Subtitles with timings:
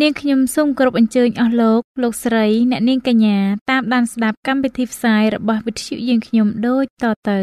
[0.00, 3.38] នាងខ្ញុំសូមគោរពអញ្ជើញអស់លោកលោកស្រីអ្នកនាងកញ្ញា
[3.70, 7.40] តាមដានស្ដាប់កម្មវិធីផ្សាយរបស់វិទ្យុយើងខ្ញុំដូចតទៅ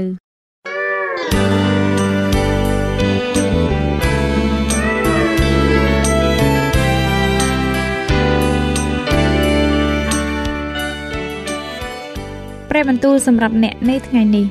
[12.70, 14.46] ព្រះបន្ទូលសម្រាប់អ្នកនៅថ្ងៃនេះ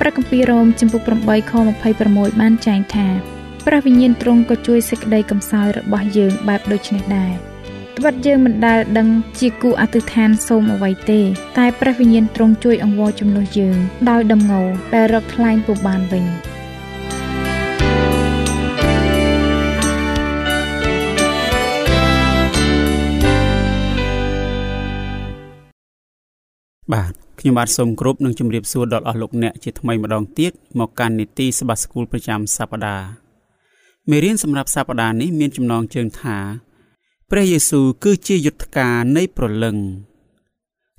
[0.00, 1.52] ព្រះគម្ពីររ៉ូមចំពុក8ខ
[1.96, 7.32] 26បានចែងថា ព្រះវិញ្ញាណទ្រង់ក៏ជួយសេចក្តីកំសោយរបស់យើងបែបដូចនេះដែរ
[7.98, 9.08] ត្បិតយើងមិនដែលដឹង
[9.38, 11.20] ជាគូអធិដ្ឋានសូមអ្វីទេ
[11.58, 13.76] តែព្រះវិញ្ញាណទ្រង់ជួយអង្វរជំនួសយើង
[14.10, 16.24] ដោយដំណងដែលរកថ្លែងពុំបានវិញ
[26.92, 33.29] បាទខ្ញុំបាទសូមគោរពនិងជម្រាបសួរដល់អស់លោកអ្នកជាថ្មីម្ដងទៀតមកកាន់នីតិសបាស្គូលប្រចាំសប្ដាហ៍
[34.08, 36.38] មេរៀនសម្រាប់សប្តាហ៍នេះមានចំណងជើងថា
[37.30, 39.76] ព្រះយេស៊ូវគឺជាយុទ្ធការនៃព្រលឹង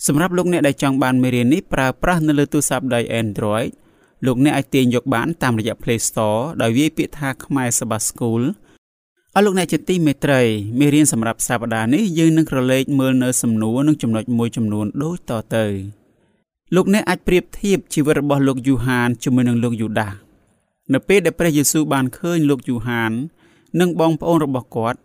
[0.08, 3.70] សម្រាប់លោកអ្នកដែលចង់បានមេរៀននេះប្រើប្រាស់នៅលើទូរស័ព្ទដៃ Android
[4.26, 8.42] លោកអ្នកអាចទាញយកបានតាមរយៈ Play Store ដោយវាយពាក្យថាខ្មែរសបាស្គូល
[9.36, 10.42] អស់លោកអ្នកជាទីមេត្រី
[10.80, 15.66] មេរៀនសម្រាប់សប្តាហ៍នេះយើងនឹងក្រឡេកមើលនៅសំណួរនិងចំណុចមួយចំនួនដូចតទៅ
[16.76, 20.31] លោកអ្នកអាចប្រៀបធៀបជីវិតរបស់លោកយូហានជាមួយនឹងលោកយូដាស
[20.94, 23.12] នៅពេលដែលព្រះយេស៊ូវបានឃើញលោកយូហាន
[23.80, 25.00] និងបងប្អូនរបស់គាត់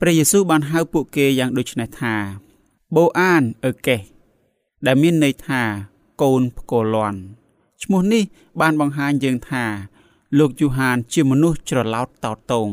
[0.00, 2.14] ព្រះយេស៊ូវបានហៅពួកគេយ៉ាងដូចនេះថា
[2.94, 4.00] បូអានអឺកេស
[4.86, 5.62] ដែលមានន័យថា
[6.22, 7.20] កូនផ្គរលាន់
[7.82, 8.22] ឈ្មោះនេះ
[8.60, 9.64] បានបង្ហាញយើងថា
[10.38, 12.68] លោកយូហានជាមនុស្សច្រឡោតតោតតង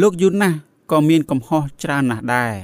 [0.00, 0.56] លោកយូណាស់
[0.90, 2.54] ក៏មានកំហុសច្រើនណាស់ដែរ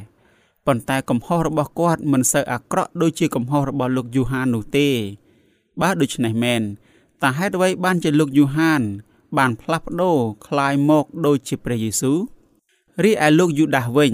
[0.66, 4.88] ប៉ុន្តែកំហុសរបស់គាត់មិនសូវអាក្រក់ដូចជាកំហុសរបស់លោកយូហាននោះទេ
[5.80, 6.62] បើដូច្នេះមែន
[7.22, 8.82] តើហេតុអ្វីបានជាលោកយូហាន
[9.37, 10.17] បានផ្លាស់ប្ដូរ
[10.47, 12.19] คล้ายមកដូចជាព្រះយេស៊ូវ
[13.03, 14.13] រីឯលោកយូដាសវិញ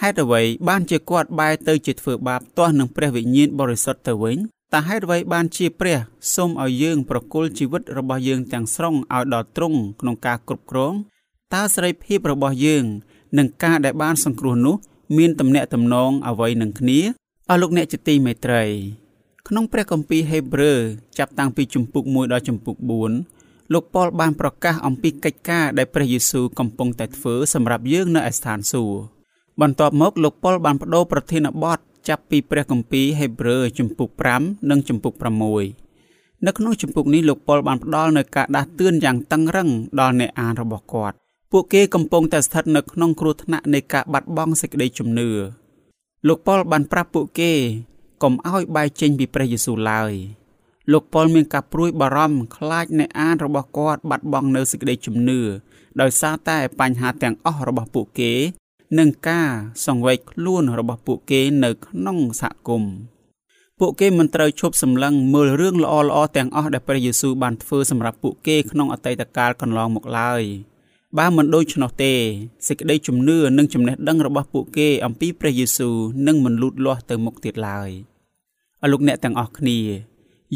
[0.00, 4.38] ហេតុអ្វីបានជាគាត់បែរទៅជាធ្វើបាបទាស់នឹងព្រះវិញ្ញាណបរិសុទ្ធទៅវិញ
[4.72, 5.98] តើហេតុអ្វីបានជាព្រះ
[6.34, 10.94] សូមឲ្យយើងប្រគល់ជីវិតរបស់យើងទាំងស្រុងឲ្យដល់ទ្រង់ក្នុងការគ្រប់គ្រង
[11.54, 12.84] តើសេរីភាពរបស់យើង
[13.38, 14.76] នឹងការដែលបានសង្គ្រោះនោះ
[15.18, 16.98] មានទំនាក់ទំនងអ្វីនឹងគ្នា
[17.50, 18.64] អស់លោកអ្នកជាទីមេត្រី
[19.48, 20.80] ក្នុងព្រះគម្ពីរហេព្រើរ
[21.18, 22.76] ចាប់តាំងពីជំពូក1ដល់ជំពូក
[23.10, 23.35] 4
[23.73, 28.99] លោកប៉ុលបានប្រកាសអំពីកិច្ចការដែលព្រះយេស៊ូវកំពុងតែធ្វើសម្រាប់យើងនៅឯស្ថានសួគ៌
[29.61, 35.13] បន្ទាប់មកលោកប៉ុលបានបដូរប្រធានបទចាប់ពីព្រះគម្ពីរហេព្រើរជំពូក5និងជំពូក
[35.79, 41.15] 6នៅក្នុងជំពូកនេះលោកប៉ុលបានផ្ដល់នូវការដាស់តឿនយ៉ាងតឹងរឹងដល់អ្នកអានរបស់គាត់
[41.51, 45.29] ពួកគេកំពុងតែស្ថិតនៅក្នុងគ្រោះថ្នាក់នៃការបាត់បង់សេចក្តីជំនឿ
[46.27, 47.51] លោកប៉ុលបានប្រាប់ពួកគេ
[48.23, 50.13] កុំឲ្យបែកចេញពីព្រះយេស៊ូវឡើយ
[50.91, 55.39] លោកប៉ុលមានការព្រួយបារម្ភខ្លាចអ្នកអានរបស់គាត់បាត់បង់នៅសេចក្តីជំនឿ
[56.01, 58.33] ដោយសារតែបញ្ហាទាំងអស់របស់ពួកគេ
[58.97, 59.49] និងការ
[59.85, 62.93] សង្វេគខ្លួនរបស់ពួកគេនៅក្នុងសហគមន៍
[63.79, 70.43] ពួកគេមិនត្រូវឈប់សម្លឹងមើលរឿងល្អៗទាំងអស់ដែលព្រះយេស៊ូវបានធ្វើសម្រាប់ពួកគេក្នុងអតីតកាលកន្លងមកឡើយ
[71.17, 72.13] បើមិនដូច្នោះទេ
[72.67, 75.95] សេចក្តីជំនឿនិងចំណេះដឹងរបស់ពួកគេអំពីព្រះយេស៊ូវ
[76.27, 77.89] នឹងមិនលូតលាស់ទៅមុខទៀតឡើយ
[78.81, 79.79] អរលោកអ្នកទាំងអស់គ្នា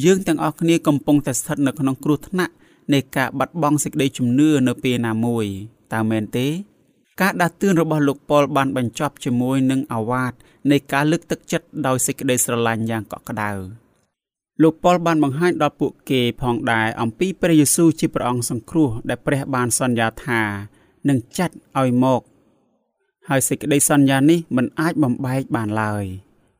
[0.04, 2.54] យើងទាំងអស់គ្នាកំពុងតែស្ថិតនៅក្នុងគ្រោះថ្នាក់
[2.94, 5.46] នៃការបាត់បង់សេចក្តីជំនឿនៅពេលណាមួយ
[5.94, 6.48] តើមែនទេ
[7.22, 10.34] ការដាស់តឿនរបស់លោកប៉ុលបានបញ្ចប់ជាមួយនឹងអាវ៉ាត
[10.72, 13.52] នៃការលើកទឹកចិត្តដោយសេចក្តីស្រឡាញ់យ៉ាងកក់ក្ដៅ
[14.62, 20.42] លោកប៉ុលបានបង្ហាញដល់ពួកគេផងដែរអំពីព្រះយេស៊ូវជាព្រះអង្គសង្គ្រោះដែលព្រះបានសន្យាថា
[21.10, 22.22] នឹងចាត់ឲ្យមក
[23.30, 26.06] ហើយសេចក្តីសន្យានេះមិនអាចបំបែកបានឡើយ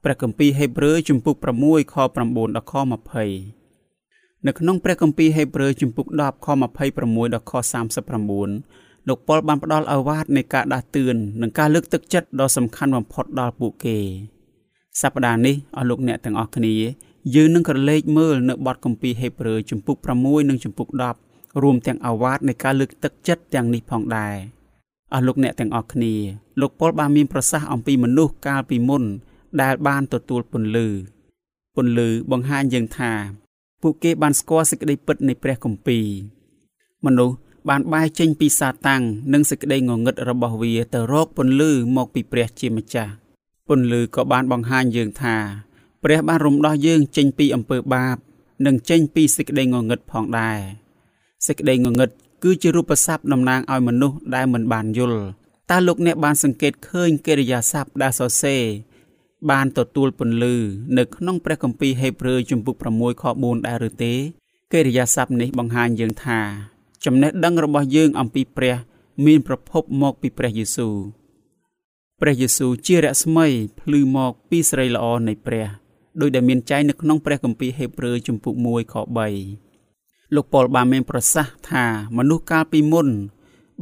[0.04, 1.96] ព្រះគម្ពីរហេព្រើរជំពូក6ខ
[2.32, 2.74] 9ដល់ខ
[3.40, 7.54] 20នៅក្នុងព្រះគម្ពីរហេព្រើរជំពូក10ខ26ដល់ខ
[8.30, 13.98] 39លោកប៉ុលបានផ្ដល់អាវ៉ាតនៃការដាស់តឿននិងការលើកទឹកចិត្តដ៏សំខាន់បំផុតដល់ពួកគេ
[15.02, 16.76] សប្តាហ៍នេះអស់លោកអ្នកទាំងអស់គ្នា
[17.36, 20.88] យើងនឹងក្រឡេកមើលនៅបទគម្ពីរហេព្រើរជំពូក6និងជំពូក
[21.26, 24.36] 10រួមទាំងអាវ៉ាតនៃការលើកទឹកចិត្តទាំងនេះផងដែរ
[25.14, 26.14] អស់លោកអ្នកទាំងអស់គ្នា
[26.62, 29.04] លោកប៉ុលបានមានប្រសាសន៍អំពីមនុស្សកាលពីមុន
[29.62, 30.88] ដែលបានទទួលពន្លឺ
[31.76, 33.14] ពន្លឺបង្ហាញយើងថា
[33.82, 36.06] ពួកគេបានស្គាល់សេចក្តីពិតនៃព្រះគម្ពីរ
[37.06, 37.36] មនុស្ស
[37.70, 39.02] បានបែរចេញពីសាតាំង
[39.34, 43.14] និងសេចក្តីងងឹតរបស់វាទៅរកពន្លឺមកពីព្រះជាម្ចាស់
[43.68, 45.36] ពន្លឺក៏បានបង្ហាញយើងថា
[46.04, 48.18] ព្រះបានរំដោះយើងចេញពីអំពើបាប
[48.66, 50.60] និងចេញពីសេចក្តីងងឹតផងដែរ
[51.48, 52.10] សេចក្តីងងឹត
[52.44, 55.22] គឺជារូបស័ព្ទតំណាងឲ្យមនុស្សដែលមិនបានយល់
[55.70, 58.64] តើលោកអ្នកបានសង្កេតឃើញកិរិយាសព្ទដែលសរសេរ
[59.50, 60.56] បានទទួលពន្លឺ
[60.98, 64.14] នៅក្នុងព្រះគម្ពីរហេព្រើរជំពូក6ខ4ដែរឬទេ
[64.74, 66.40] កិរិយាសព្ទនេះបង្ហាញយើងថា
[67.06, 68.76] ចំណេះដឹងរបស់យើងអំពីព្រះ
[69.26, 70.96] មានប្រភពមកពីព្រះយេស៊ូវ
[72.22, 73.48] ព្រះយេស៊ូវជារស្មី
[73.80, 75.68] ភ្លឺមកពីសេរីល្អនៃព្រះ
[76.22, 78.96] ដោយដែលមានចែងនៅក្នុងព្រះគម្ពីរហេព្រើរជំពូក1ខ
[79.64, 81.86] 3លោកប៉ុលបានមានប្រសាសន៍ថា
[82.18, 83.08] មនុស្សកាលពីមុន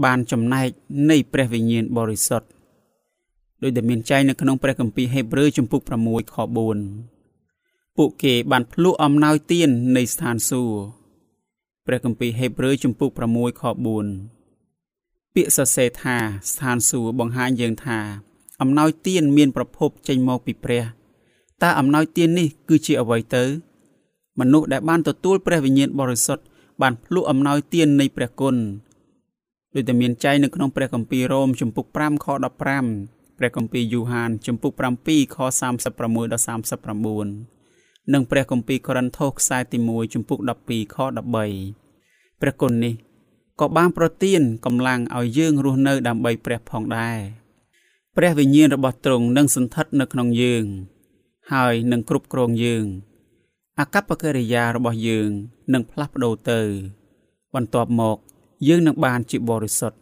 [0.04, 0.68] បានចំណែក
[1.10, 2.48] នៃព្រះវិញ្ញាណបរិសុទ្ធ
[3.64, 6.36] ដោយដែលមានចែងនៅក្នុងព្រះគម្ពីរហេព្រើរជំពូក6ខ
[7.18, 10.80] 4ពួកគេបានភ្លុះអំណោយទាននៃស្ថានសួគ៌
[11.86, 13.64] ព្រះគម្ពីរហេព្រើរជំពូក6ខ
[14.48, 16.18] 4ពាក្យសរសេរថា
[16.52, 18.00] ស្ថានសួគ៌បង្ហាញយើងថា
[18.62, 20.84] អំណោយទានមានប្រភពចេញមកពីព្រះ
[21.64, 23.44] តើអំណោយទាននេះគឺជាអ្វីទៅ
[24.40, 26.44] មនុស្សដែលបានទទួលព្រះវិញ្ញាណបរិសុទ្ធ
[26.82, 28.56] បានភ្លុះអំណោយទាននៃព្រះគុណ
[29.76, 32.28] ដោយតែមានចែងនៅក្នុងព្រះគម្ពីររ៉ូមជំពូក5ខ
[32.74, 36.44] 15 ព្រះគម្ពីរយូហានជំពូក7ខ36ដល់
[37.08, 40.98] 39និងព្រះគម្ពីរកូរិនថូសខ្សែទី1ជំពូក12ខ
[41.68, 42.94] 13ព្រះគុណនេះ
[43.60, 47.20] ក៏បានប្រទានកម្លាំងឲ្យយើងរស់នៅដើម្បីព្រះផងដែរ
[48.18, 50.66] ព្រះវិញ្ញាណរបស់ទ្រង់នឹងសន្ធិដ្ឋនៅក្នុងយើង
[51.54, 52.86] ហើយនឹងគ្រប់គ្រងយើង
[53.80, 55.30] អកប្បកិរិយារបស់យើង
[55.74, 56.62] នឹងផ្លាស់ប្ដូរទៅ
[57.56, 58.18] បន្ទាប់មក
[58.68, 59.98] យើងនឹងបានជាបរិសុទ្ធ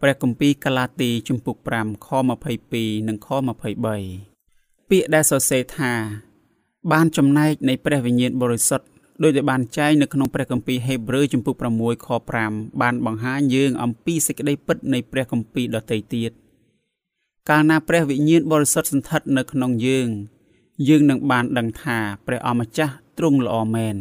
[0.00, 2.08] ព្រះគម្ពីរកាឡាទីជំពូក5ខ
[2.58, 5.92] 22និងខ23ពាក្យដែលសរសេរថា
[6.92, 8.86] បានចំណែកនៃព្រះវិញ្ញាណបរិសុទ្ធ
[9.22, 12.08] ដោយដែលបានចែងនៅក្នុងព្រះគម្ពីរហេព្រើរជំពូក6ខ
[12.44, 16.32] 5បានបង្ហាញយើងអំពីសេចក្តីពិតនៃព្រះគម្ពីរដទៃទៀត
[17.48, 20.08] កាលណាព្រះវិញ្ញាណបរិសុទ្ធសន្ធិដ្ឋនៅក្នុងយើង
[20.88, 23.96] យើងនឹងបានដឹងថាព្រះអម្ចាស់ទ្រង់ល្អមែន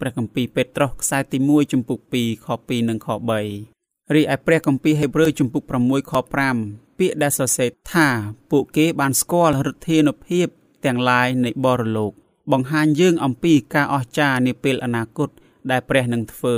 [0.00, 3.81] ព្រះគម្ពីរពេត្រុសខ្សែទី1ចំពុក2ខ2និងខ3
[4.16, 6.12] រីឯព្រះគម្ពីរហេព្រើរចំពុក6ខ
[6.56, 8.08] 5ពាក្យដែលសរសេរថា
[8.50, 10.46] ពួកគេបានស្គាល់ឫទ្ធានុភាព
[10.84, 12.12] ទាំងឡាយនៃបរលោក
[12.52, 15.28] បង្ហាញយើងអំពីការអស្ចារ្យនាពេលអនាគត
[15.70, 16.56] ដែលព្រះនឹងធ្វើ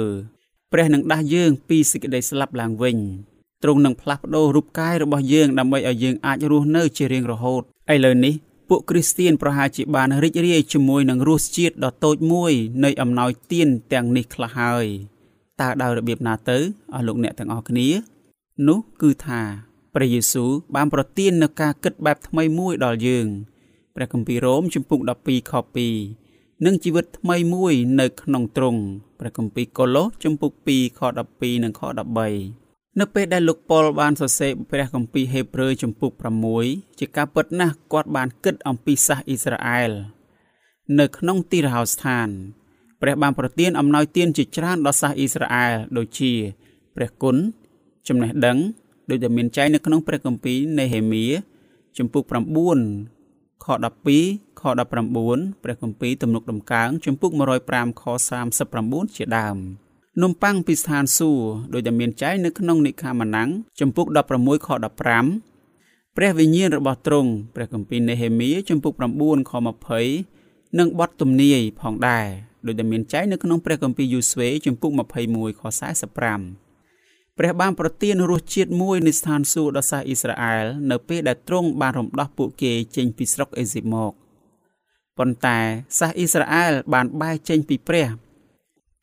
[0.73, 2.97] ព្រះនឹងដាស់យើងពីសេចក្តីស្លាប់ឡើងវិញ
[3.63, 7.63] ទ្រង់នឹងផ្លាស់ប្ដូររូបកាយរបស់យើងដើម្បីឲ្យយើងអាចរស់នៅជារៀងរហូត
[7.95, 8.35] ឥឡូវនេះ
[8.69, 12.53] ពួកគ្រីស្ទៀនប្រហែលជាបានរីករាយជាមួយនឹងរសជាតិដ៏តូចមួយ
[12.85, 14.87] នៃអំណោយទានទាំងនេះខ្លះហើយ
[15.61, 16.59] តើដោយរបៀបណាទៅ
[16.95, 17.89] អស់លោកអ្នកទាំងអស់គ្នា
[18.69, 19.41] នោះគឺថា
[19.95, 23.27] ព្រះយេស៊ូវបានប្រទាននូវការគិតបែបថ្មីមួយដល់យើង
[23.95, 25.53] ព្រះគម្ពីររ៉ូមជំពូក12ខ
[26.07, 28.81] 2និងជីវិតថ្មីមួយនៅក្នុងទ្រង់
[29.19, 31.01] ព្រះគម្ពីរកូឡូសជំពូក2ខ
[31.33, 31.83] 12និងខ
[32.41, 36.13] 13នៅពេលដែលលោកប៉ុលបានសរសេរព្រះគម្ពីរហេព្រើរជំពូក
[36.57, 39.93] 6ជាការពិតណាស់គាត់បានគិតអំពីសាសអ៊ីស្រាអែល
[40.99, 42.29] នៅក្នុងទីរហោស្ថាន
[43.05, 46.33] ព្រះបានប្រទានអំណោយទានជាច្រើនដល់សាសអ៊ីស្រាអែលដូចជា
[46.97, 47.37] ព្រះគុណ
[48.09, 48.59] ចំណេះដឹង
[49.11, 51.25] ដោយដែលមានចែងនៅក្នុងព្រះគម្ពីរនេហេមៀ
[51.99, 52.23] ជំពូក
[52.93, 53.67] 9ខ
[54.09, 57.31] 12ខ19ព្រះគម្ពីរទំនុកដំកើងជំពូក
[57.67, 58.03] 105ខ
[58.61, 59.57] 39ជាដើម។
[60.23, 63.49] នំប៉័ងពីស្ថានសួគ៌ដោយដែលមានចែងនៅក្នុងនិខាម៉ានាំង
[63.81, 64.07] ចំពុក
[64.37, 64.69] 16ខ
[65.43, 68.93] 15ព្រះវិញ្ញាណរបស់ទ្រង់ព្រះគម្ពីរនេហេមៀចំពុក
[69.23, 69.53] 9ខ
[70.15, 72.29] 20និងបទទំនាយផងដែរ
[72.67, 74.91] ដោយដែលមានចែងនៅក្នុងព្រះគម្ពីរយូស្វេចំពុក
[75.27, 84.13] 21ខ45ព្រះបានប្រទានរសជាតិមួយនៃស្ថានសួគ៌ដល់សាសអ៊ីស្រាអែលនៅពេលដែលទ្រង់បានរំដោះពួកគេចេញពីស្រុកអេស៊ីបមក
[85.19, 85.59] ប៉ុន្តែ
[85.99, 88.09] សាសអ៊ីស្រាអែលបានបែកចេញពីព្រះ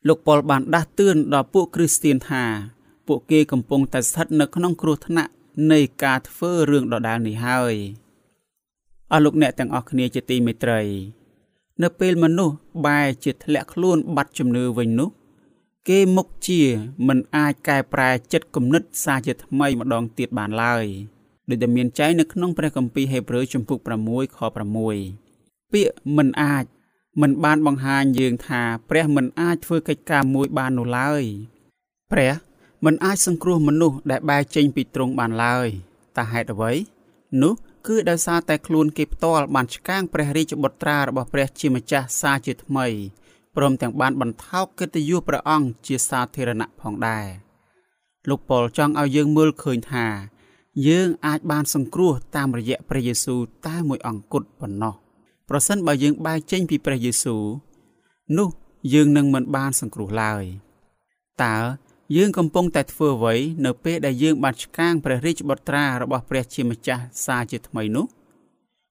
[0.08, 2.44] លោកប៉ុលបានដាស់តឿនដល់ពួកគ្រីស្ទៀនថា
[3.06, 5.32] ពួកគេកំពុងតែស្ថិតនៅក្នុងគ្រោះថ្នាក់
[5.72, 7.74] នៃការធ្វើរឿងដដែលនេះហើយ
[9.12, 10.80] អស់លោកអ្នកទាំងអស់គ្នាជាទីមេត្រី
[11.82, 15.10] នៅពេលមនុស្សបែរជាធ្លាក់ខ្លួនបាត់ជំនឿវិញនោះ
[15.88, 16.60] គេមុខជា
[17.08, 20.84] មិនអាចកែប្រែចិត្តគំនិតសាជាថ្មីម្ដងទៀតបានឡើយ
[21.48, 26.64] ដោយដែលមានចែងនៅក្នុងព្រះគម្ពីរហេព្រើរជំពូក6ខ6ពាក្យមិនអាច
[27.20, 31.22] មិនបានបង្ហាញយើងថាព្រះមិនអាចធ្វើកិច្ចការមួយបាននោះឡើយ
[32.12, 32.32] ព្រះ
[32.84, 35.68] មិនអាចសង្គ្រោះមនុស្សដែលបែរចេញពីទ្រង់បានឡើយ
[36.16, 36.72] តើហេតុអ្វី
[37.42, 37.54] នោះ
[37.86, 42.86] គឺដោយសារតែខ្លួនគេផ្ទាល់បានឆ្កាងព្រះរាជបុត្រារបស់ព្រះជាម្ចាស់សាជាថ្មី
[43.56, 47.26] ព្រមទាំងបានបន្ថោកកិត្តិយសព្រះអង្គជាសាធារណៈផងដែរ
[48.28, 50.06] លោកប៉ុលចង់ឲ្យយើងមើលឃើញថា
[50.88, 54.94] យើងអាចបានសង្គ្រោះតាមរយៈព្រះយេស៊ូវតែមួយអង្គគត់ប៉ុណ្ណោះ
[55.48, 57.42] ប្រសិនបើយើងបែកចេញពីព្រះយេស៊ូវ
[58.38, 58.48] នោះ
[58.92, 60.44] យើងនឹងមិនបានសង្គ្រោះឡើយ
[61.42, 61.56] តើ
[62.16, 68.06] យើងកំពុងតែធ្វើអ្វីនៅពេលដែលយើងបានឆ្កាងព្រះរាជបុត្រារបស់ព្រះជាម្ចាស់សារជាថ្មីនោះ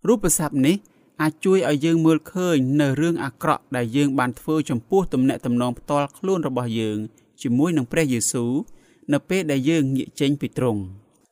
[0.08, 0.76] រូបស័ព្ទនេះ
[1.22, 6.98] អាចជួយឲ្យយើងមើលឃើញនៅរឿងអាក្រក់ដែលយើងបានធ្វើចំពោះទំនាក់ទំនងផ្ទាល់ខ្លួនរបស់យើង
[7.42, 8.52] ជាមួយនឹងព្រះយេស៊ូវ
[9.14, 10.82] នៅពេលដែលយើងងាកចេញពីទ្រង់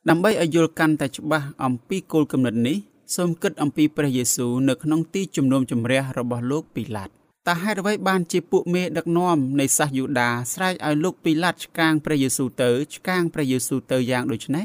[0.08, 2.76] ដើម្បីឲ្យយល់កាន់តែច្បាស់អំពីគោលគំនិតនេះ
[3.16, 7.10] សូមគិតអំពីព្រះយេស៊ូវនៅក្នុងទីជំនុំជម្រះរបស់លោកពីឡាត
[7.48, 14.64] តើហេតុអ្វីបានជាពួកមេដឹកនាំនៃសាសយូដាស្រែកឲ្យលោកពីឡាតឆ្កាងព្រះយេស៊ូវទៅឆ្កាងព្រះយេស៊ូវទៅយ៉ាងដូចនេះ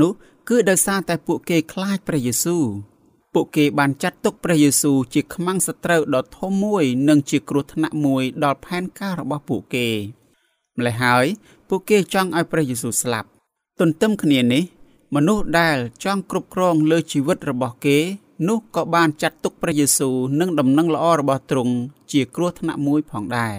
[0.00, 0.10] នោះ
[0.48, 2.64] គឺដោយសារតែពួកគេខ្លាចព្រះយេស៊ូវ
[3.34, 9.88] ពួកគេបានចាត់ទុកព្រះយេស៊ូវជាខ្មាំងសត្រូវដ៏ធំមួយ និងជាគ្រោះថ្នាក់មួយដល់ផែនការរបស់ពួកគេ
[10.78, 11.26] ម្ល៉េះហើយ
[11.68, 13.28] ពួកគេចង់ឲ្យព្រះយេស៊ូវស្លាប់
[13.80, 14.62] ទន្ទឹមគ្នានេះ
[15.14, 17.98] មនុស្សដែលចង់គ្រប់គ្រងលើជីវិតរបស់គេ
[18.48, 21.74] នោះក៏បានចាត់ទុកព្រះយេស៊ូវនិងដំណឹងល្អរបស់ទ្រង់
[22.12, 23.56] ជាគ្រោះថ្នាក់មួយផងដែរ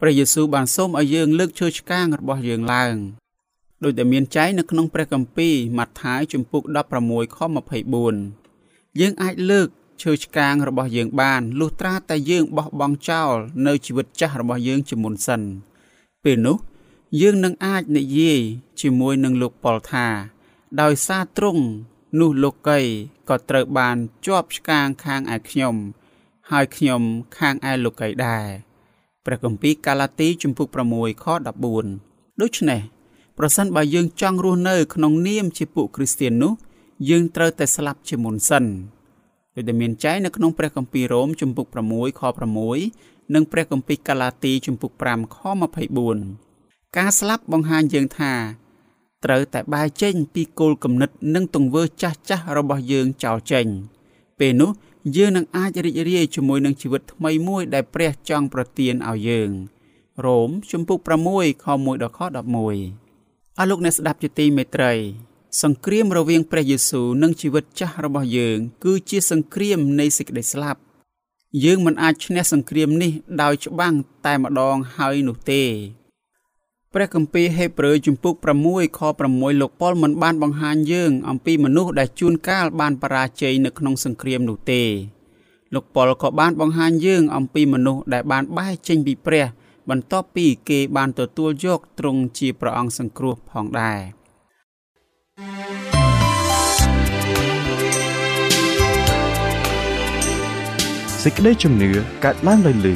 [0.00, 2.96] ព្រះយេស៊ូវបានសូមឲ្យយើងលើកឈើឆ្កាងរបស់យើងឡើង
[3.84, 6.62] ដោយដែលមានចែងនៅក្នុងព្រះគម្ពីរម៉ាថាយជំពូក
[7.00, 7.38] 16ខ
[8.18, 9.68] 24យើងអាចលើក
[10.02, 13.34] ឈើឆ្កាងរបស់យើងបានលុះត្រាតែយើងបោះបង់ចោល
[13.66, 15.42] នៅជីវិតចាស់របស់យើងជាមុនសិន
[16.24, 16.56] ពេលនោះ
[17.20, 18.40] យើងនឹងអាចនិយាយ
[18.80, 20.06] ជាមួយនឹងលោកប៉ុលថា
[20.80, 21.64] ដោយសារទ្រង់
[22.16, 22.80] នោះលោកី
[23.28, 23.96] ក៏ត្រូវបាន
[24.26, 25.74] ជាប់ឆ្កាងខាងឯខ្ញុំ
[26.50, 27.02] ហើយខ្ញុំ
[27.38, 28.46] ខាងឯលោកីដែរ
[29.24, 31.26] ព្រះគម្ពីរកាឡាទីជំពូក6ខ
[31.78, 32.80] 14ដូច្នេះ
[33.38, 36.52] ប្រសិនបើយើងចង់រស់នៅ ក្នុងនាមជាពួកគ្រីស្ទាននោះ
[37.08, 38.64] យើងត្រូវតែស្លាប់ជាមុនសិន
[39.54, 42.22] ដូចដែលមានចែងនៅក្នុងព្រះគម្ពីររ៉ូមជំពូក6ខ
[42.76, 45.38] 6និងព្រះគម្ពីរកាឡាទីជំពូក5ខ
[46.18, 48.32] 24ការស្លាប់បង្ហាញយើងថា
[49.24, 53.66] ត្រូវតែបែរចេញពីគោលគំនិតនិងទង្វើចាស់ចាស់របស់យើងចោលចេញ
[54.38, 54.70] ពេលនោះ
[55.16, 59.50] យើងនឹងអាចរីករាយជាមួយនឹងជីវិតថ្មីមួយដែលព្រះចង់ប្រទានឲ្យយើង
[60.24, 60.98] រ៉ូមជំពូក
[61.30, 64.92] 6ខ1ដល់ខ11អរលោកអ្នកស្ដាប់ជាទីមេត្រី
[65.62, 70.80] សង្គ្រាមរវាងព្រះយេស៊ូវនិងជីវិតចាស់របស់យើង គឺជាសង្គ្រាមនៃសេចក្តីស្លាប់
[71.64, 73.94] យើងមិនអាចឈ្នះសង្គ្រាមនេះដោយច្បាំង
[74.26, 75.62] តែម្ដងហើយនោះទេ
[76.94, 78.34] ព្រះគម្ពីរហេព្រើរជំពូក
[78.66, 84.82] 6ខ6លោកប៉ុលមិនបានបង្ហាញយើងអំពីមនុស្សដែលជួនកាលបានបរាជ័យនៅក្នុងសង្គ្រាមនោះទេ
[85.74, 89.46] លោកប៉ុលក៏បានបង្ហាញយើងអំពីមនុស្សដែលបានបែរចេញពីព្រះ
[89.90, 94.00] បន្ទាប់ពីគេបានទទួលយកទ្រង់ជាព្រះអង្គសង្គ្រោះផងដែរ
[101.22, 101.90] សេចក្តីជំនឿ
[102.24, 102.94] កើតឡើងដោយលឺ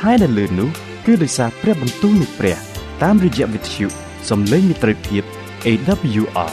[0.00, 0.68] ហើយដែលលឺនោះ
[1.06, 2.69] គឺដោយសារព្រះបន្ទូលនៃព្រះ
[3.06, 3.86] តាមរយៈវិទ្យុ
[4.30, 5.22] សំឡេងមិត្តភាព
[5.66, 6.52] AWR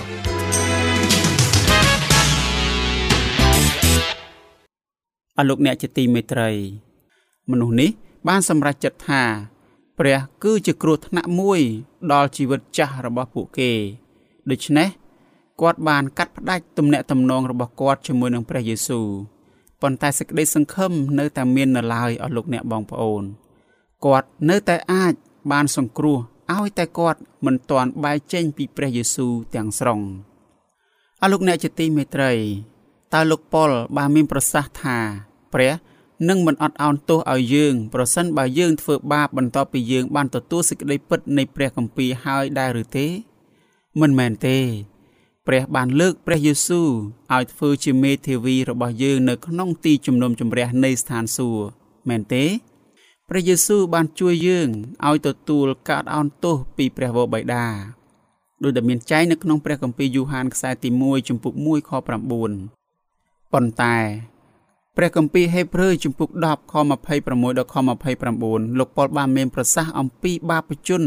[5.38, 6.50] អរលោកអ្នកជាទីមេត្រី
[7.52, 7.90] មនុស្សនេះ
[8.28, 9.24] បានសម្រេចចិត្តថា
[10.00, 11.62] ព្រះ គឺជាគ្រោះថ្នាក់មួយ
[12.12, 13.72] ដល់ជីវិតចាស់របស់ពួកគេ
[14.50, 14.88] ដូច្នេះ
[15.62, 19.08] គាត់បានកាត់ផ្ដាច់ទំនាក់ទំនងរបស់គាត់ជាមួយនឹងព្រះយេស៊ូវ
[19.82, 23.24] ប៉ុន្តែសេចក្តីសង្ឃឹមនៅតែមាននៅឡើយអស់លោកអ្នកបងប្អូន
[24.06, 25.14] គាត់នៅតែអាច
[25.52, 26.20] បានសង្គ្រោះ
[26.56, 30.02] ឲ្យតែគាត់មិនទាន់បែកចេញពីព្រះយេស៊ូវទាំងស្រុង
[31.22, 32.34] អរលោកអ្នកជាទីមេត្រី
[33.14, 34.98] តើលោកប៉ុលបានមានប្រសាសន៍ថា
[35.54, 35.74] ព្រះ
[36.30, 43.08] នឹងមិនអត់ឱនទោសឲ្យយើងប្រសិនបើយើងធ្វើបាបបន្ទាប់ពីយើងបានទទួលសេចក្តីពិតនៃព្រះគម្ពីរហើយដែរឬទេ
[44.00, 44.58] មិនមែនទេ
[45.48, 46.90] ព្រះបានលើកព្រះយេស៊ូវ
[47.34, 51.68] ឲ្យធ្វើជាមេធាវីរបស់យើងនៅក្នុងទីជំនុំជម្រះនៃស្ថានសួគ៌
[52.10, 52.46] មែនទេ
[53.30, 54.70] ព្រះយេស៊ូវបានជួយយើង
[55.08, 57.66] ឲ្យទទួលការអោនទោសពីព្រះវរបិតា
[58.64, 62.08] ដោយដែលមានចែងនៅក្នុងព្រះគម្ពីរយូហានខ្សែទី1ជំពូក1ខ9
[63.54, 63.98] ប៉ុន្តែ
[64.98, 66.74] ព្រះគម្ពីរហេព្រើរជំពូក10ខ
[67.18, 67.76] 26ដល់ខ
[68.34, 71.04] 29លោកប៉ុលបានមានប្រសាសន៍អំពីបាបជន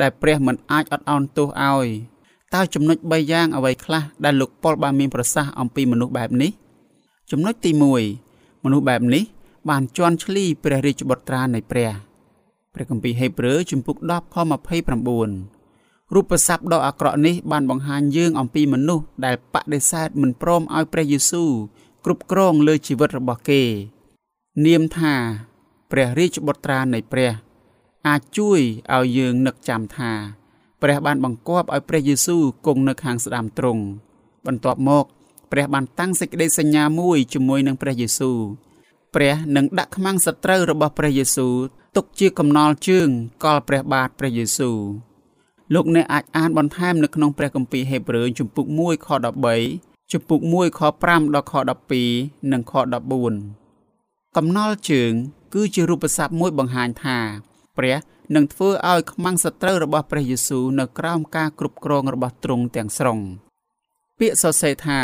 [0.00, 1.86] ដែលព្រះមិនអាចអត់អោនទោសឲ្យ
[2.54, 6.50] តើចំណុច3យ៉ាងអ្វីខ្លះដែលលោកប៉ុលបានមានប្រសាសន៍អំពីមនុស្សបែបនេះ
[7.30, 9.24] ចំណុចទី1មនុស្សបែបនេះ
[9.68, 11.90] បានជន់ឈ្លីព្រះរាជបុត្រានៃព្រះ
[12.74, 14.36] ព្រះគម្ពីរហេព្រើរជំពូក10ខ
[15.20, 21.50] 29រូបស័ព្ទដ៏អាក្រក់នេះបានបង្ហាញយើងអំពីមនុស្សដែលបដិសេធមិនព្រមឲ្យព្រះយេស៊ូវ
[22.04, 23.62] គ្រប់គ្រងលើជីវិតរបស់គេ
[24.66, 25.14] នាមថា
[25.92, 27.32] ព្រះរាជបុត្រានៃព្រះ
[28.08, 28.60] អាចជួយ
[28.94, 30.12] ឲ្យយើងនឹកចាំថា
[30.82, 33.82] ព្រះបានបង្គាប់ឲ្យព្រះយេស៊ូវគង់នៅខាងស្ដាំទ្រង់
[34.46, 35.04] បន្ទាប់មក
[35.52, 38.38] ព្រះបានតាំងសេចក្តីសញ្ញាមួយជាមួយនឹងព្រះយេស៊ូវ
[39.14, 41.54] ព្រះនឹងដាក់ខ្មាំងសត្រូវរបស់ព្រះយេស៊ូវ
[41.96, 43.08] ទុកជាកំណល់ជើង
[43.44, 44.78] កលព្រះបាទព្រះយេស៊ូវ
[45.74, 49.08] លោកអ្នកអាចអានបន្ថែមនៅក្នុងព្រះគម្ពីរហេព្រើរជំពូក1ខ
[49.60, 51.54] 13ជំពូក1ខ5ដល់ខ
[52.00, 52.72] 12និងខ
[53.54, 55.12] 14កំណល់ជើង
[55.54, 57.18] គឺជារូបស័ព្ទមួយបង្ហាញថា
[57.76, 57.96] ព្រះ
[58.34, 63.18] នឹងធ្វើឲ្យខ្មាំងសត្រូវរបស់ព្រះយេស៊ូវនៅក្រោមការគ្រប់គ្រងរបស់ទ្រង់ទាំងស្រុង
[64.18, 65.00] ពាក្យសរសេរថា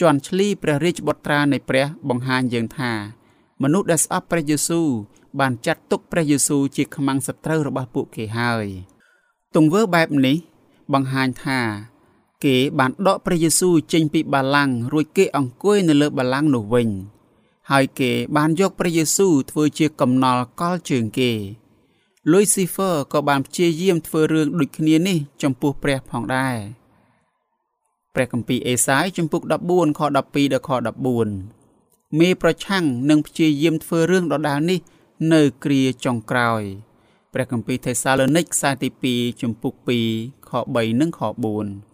[0.00, 2.92] ជន់ឈ្លីព្រះរាជបុត្រានៃព្រះបង្ហាញយើងថា
[3.62, 4.88] មនុស្សដែលស្អប់ព្រះយេស៊ូវ
[5.40, 8.66] បានចាត់ទុកព្រះយេស៊ូវជាខ្មាំងសត្រូវរបស់ពួកគេហើយ
[9.54, 10.36] ទង្វើបែបនេះ
[10.92, 11.60] បង្ហាញថា
[12.44, 16.88] គេបានដកព្រះយេស៊ូវចេញពីបល្ល័ង្ករួចគេអង្គុយនៅលើបល្ល័ង្កនោះវិញ
[17.70, 21.32] ហើយគេបានយកព្រះយេស៊ូវធ្វើជាកំណល់កលជើងគេ
[22.32, 26.56] លុយស៊ីហ្វឺក៏បានព្យាយាមធ្វើរឿងដូចគ្នានេះចំពោះព្រះផងដែរ
[28.14, 30.24] ព្រះគម្ពីរអេសាយជំពូក14ខ12ដល់
[30.68, 30.70] ខ
[31.16, 31.59] 14
[32.18, 34.80] មេប្រឆាំងនឹងព្យាយាមធ្វើរឿងដដាលនេះ
[35.32, 36.62] នៅគ្រាចុងក្រោយ
[37.32, 39.74] ព្រះគម្ពីរថេសាឡូនីកខ្សែទី2ជំពូក
[40.10, 41.20] 2ខ3និងខ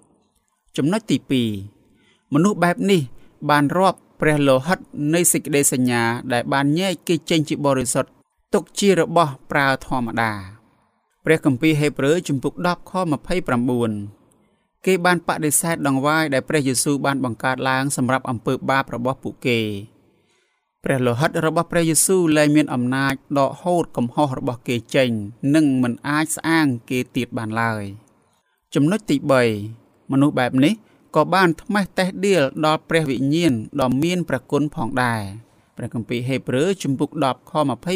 [0.01, 1.17] 4ចំណុចទី
[1.81, 3.03] 2មនុស្សបែបនេះ
[3.51, 4.79] បានរាប់ព្រះលោហិត
[5.15, 8.11] នៃសេចក្តីសញ្ញា ដែលបានញែកគេចេញជាបរិសុទ្ធ
[8.55, 10.33] ទុកជារបស់ប្រើធម្មតា
[11.25, 12.93] ព្រះគម្ពីរហេព្រើរជំពូក10ខ
[13.71, 19.61] 29គេបានបដិសេធដង្វាយដែលព្រះយេស៊ូវបានបង្កើតឡើងសម្រាប់អំពើបាបរបស់ពួកគេ
[20.89, 25.11] ព្រះលោហិតរបស់ព្រះយេស៊ូវលែងមានអំណាចដកហូតកំហុសរបស់គេចេញ
[25.55, 27.85] និងមិនអាចស្អាងគេទៀតបានឡើយ
[28.75, 29.17] ចំណុចទី
[29.65, 30.75] 3មនុស្សបែបនេះ
[31.17, 35.23] ក៏បានថ្មេះតេះដៀលដល់ព្រះវិញ្ញាណដ៏មានព្រះគុណផងដែរ
[35.77, 37.53] ព្រះគម្ពីរហេព្រើរជំពូក10ខ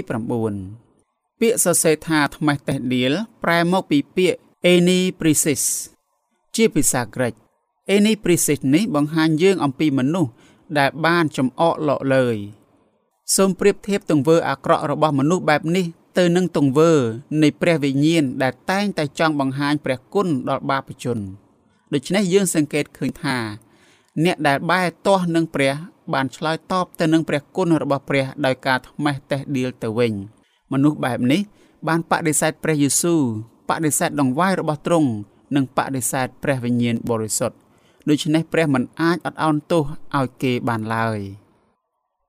[0.09, 3.13] 29ពាក្យសរសេរថាថ្មេះតេះដៀល
[3.45, 4.39] ប្រែមកពីពាក្យ
[4.73, 5.63] eniprisis
[6.57, 7.33] ជាភាសាក្រិក
[7.95, 10.33] eniprisis នេះបង្ហាញយើងអំពីមនុស្ស
[10.79, 12.39] ដែលបានចំអកលក់លើយ
[13.37, 15.87] សូមប្រៀបធៀបទង្វើអាក្រក់របស់មនុស្សបែបនេះ
[16.19, 16.91] ទៅនឹងទង្វើ
[17.43, 21.19] នៃព្រះវិញ្ញាណដែលតែងតែចង់បង្ហាញព្រះគុណដល់បាបជន
[21.93, 23.39] ដូច្នេះយើងសង្កេតឃើញថា
[24.25, 25.75] អ្នកដែលបែរទាស់នឹងព្រះ
[26.15, 30.13] បានឆ្លើយតបទៅនឹងព្រះគុណរបស់ព្រះដោយការថ្មេះតេះដៀលទៅវិញ
[30.73, 31.41] មនុស្សបែបនេះ
[31.89, 33.21] បានបដិសេធព្រះយេស៊ូវ
[33.69, 35.11] បដិសេធដង្វាយរបស់ទ្រង់
[35.55, 37.57] និងបដិសេធព្រះវិញ្ញាណបរិសុទ្ធ
[38.09, 39.83] ដូច្នេះព្រះមិនអាចអត់ឱនទោស
[40.19, 41.19] ឲ្យគេបានឡើយ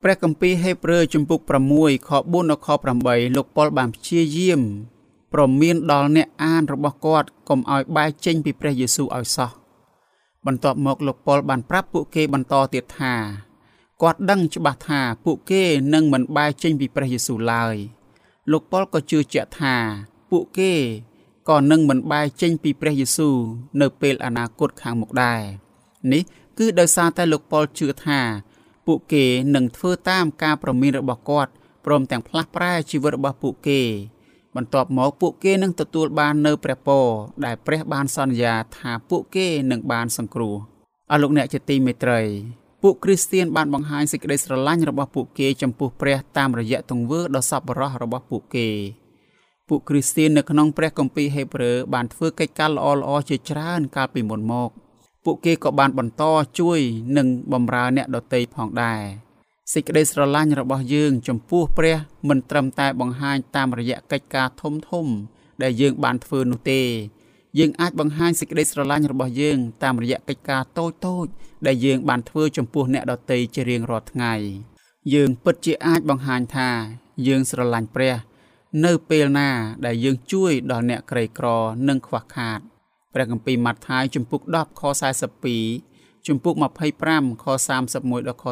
[0.03, 1.39] ព្រះគម្ពីរហេព្រើរជំពូក
[1.73, 2.67] 6ខ4ដល់ខ
[3.01, 4.61] 8លោកប៉ុលបានព្យាយាម
[5.33, 9.51] ប្រមានដល់អ្នកអានរបស់គាត់កុំឲ្យបែកចេញពីព្រះយេស៊ូវឲ្យសោះ
[10.45, 13.15] បន្ទាប់មកលោកប៉ុលបានប្រាប់ពួកគេបន្តទៀតថា
[14.01, 17.75] គាត់ដឹងច្បាស់ថាពួកគេនឹងមិនបែកចេញពីព្រះយេស៊ូវឡើយ
[18.51, 19.75] លោកប៉ុលក៏ជឿជាក់ថា
[20.31, 20.73] ពួកគេ
[21.49, 23.35] ក៏នឹងមិនបែកចេញពីព្រះយេស៊ូវ
[23.81, 25.41] នៅពេលអនាគតខាងមុខដែរ
[26.11, 26.21] នេះ
[26.57, 28.19] គឺដោយសារតែលោកប៉ុលជឿថា
[28.87, 31.51] ពួកគេនឹងធ្វើតាមការប្រមានរបស់គាត់
[31.85, 33.81] ព្រមទាំងផ្លាស់ប្រែជីវិតរបស់ពួកគេ
[34.55, 37.05] បន្ទាប់មកពួកគេនឹងទទួលបាននៅព្រះពរ
[37.45, 40.55] ដែលព្រះបានសន្យាថាពួកគេនឹងបានសង្គ្រោះ
[41.11, 42.21] អរលោកអ្នកជាទីមេត្រី
[42.83, 48.67] ពួកគ្រីស្ទៀនបានបង្ហាញសេចក្តីស្រឡាញ់របស់ពួកគេចំពោះព្រះតាមរយៈទង្វើដ៏សប្បុរសរបស់ពួកគេ
[49.69, 54.69] ពួកគ្រីស្ទៀននៅក្នុងព្រះគម្ពីរហេព្រើរបានធ្វើកិច្ចការល្អៗជាច្រើនកាលពីមុនមក
[55.23, 56.23] ពួកគេក៏បានបន្ត
[56.59, 56.79] ជួយ
[57.17, 59.01] និងបម្រើអ្នកដទៃផងដែរ
[59.73, 61.97] សេចក្តីស្រឡាញ់របស់យើងចំពោះព្រះ
[62.29, 65.05] មិនត្រឹមតែបង្ហាញតាមរយៈកិច្ចការធំធំ
[65.61, 66.81] ដែលយើងបានធ្វើនោះទេ
[67.59, 71.25] យើងអាចបង្ហាញសេចក្តីស្រឡាញ់របស់យើងតាមរយៈកិច្ចការតូចតូច
[71.67, 74.33] ដែលយើងបានធ្វើចំពោះអ្នកដទៃជារៀងរាល់ថ្ងៃ
[75.13, 76.69] យើងពិតជាអាចបង្ហាញថា
[77.27, 78.15] យើងស្រឡាញ់ព្រះ
[78.85, 79.49] នៅពេលណា
[79.85, 81.47] ដែលយើងជួយដល់អ្នកក្រីក្រ
[81.87, 82.59] និងខ្វះខាត
[83.13, 84.81] ព្រះគម្ពីរម៉ាថាយជំពូក10ខ
[85.53, 86.55] 42ជំពូក
[86.99, 87.45] 25ខ
[87.87, 88.45] 31ដល់ខ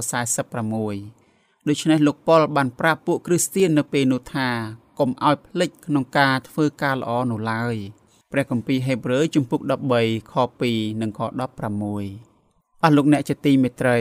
[0.80, 4.50] 46ដូច្នេះលោកប៉ុលបានប្រាប់ពួកគ្រីស្ទាននៅពេលនោះថា
[5.00, 7.78] កុំឲ្យភ្លេចក្នុងការធ្វើការល្អនោះឡើយ។
[8.34, 9.62] ព្រះគម្ពីរហេព្រើរជំពូក
[9.98, 10.34] 13ខ
[10.68, 13.98] 2និងខ16អស់លោកអ្នកជាទីមេត្រី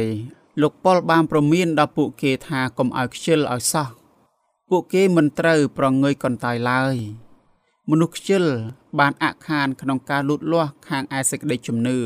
[0.63, 3.89] លោកប៉ុលបានប្រមានដល់ពួកគេថាកុំឲ្យខ្ជិលឲ្យសោះ
[4.71, 6.97] ពួកគេមិនត្រូវប្រងើយកន្តើយឡើយ
[7.91, 8.45] មនុស្សខ្ជិល
[8.99, 11.99] បានអាក់ខានក្នុងការលូតលាស់ខាងឯសេចក្តីជំនឿ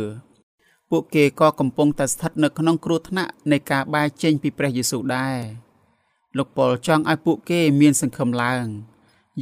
[0.90, 5.38] ពួកគេក៏កំពុងតែស្ថិតនៅក្នុងគ្រោះថ្នាក់នៃការបែកចេញពីព្រះយេស៊ូវដែរ
[6.38, 8.66] លោកប៉ុលចង់ឲ្យពួកគេមានសង្ឃឹមឡើង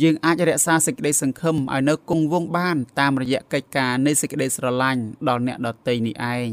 [0.02, 6.48] យើងអាចរក្សាសេចក្តីសង្ឃឹមឲ្យនៅគង់វង្សបានតាមរយៈកិច្ចការនៃសេចក្តីស្រឡាញ់ដល់អ្នកដទៃនេះឯង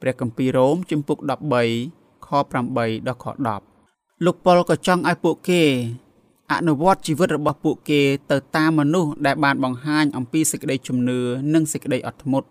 [0.00, 1.18] ព្រះគម្ពីររ៉ូមជំពូក
[1.72, 2.28] 13ខ
[2.72, 3.26] 8ដល់ខ
[3.74, 5.62] 10លោកប៉ុលក៏ចង់ឲ្យពួកគេ
[6.52, 11.20] អនុវត្តជីវិតរបស់ពួកគេទៅតាមមនុស្សដែលបានបង្ហាញអំពីសេចក្តីជំនឿ
[11.54, 12.48] និងសេចក្តីអត់ធ្មត់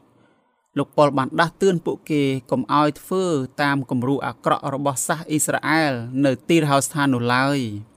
[0.77, 3.23] លោកប៉ុលបានដាស់តឿនពួកគេកុំឲ្យធ្វើ
[3.61, 5.93] តាមគំរូអាក្រក់របស់សាសអ៊ីស្រាអែល
[6.25, 7.59] នៅទីរហោស្ថាននោះឡើយ។